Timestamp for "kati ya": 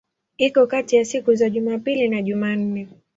0.67-1.05